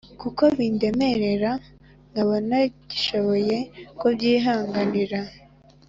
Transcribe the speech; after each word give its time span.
kuko 0.21 0.43
bindemerera, 0.57 1.51
nkaba 2.11 2.35
ntagishoboye 2.47 3.57
kubyihanganira. 3.99 5.19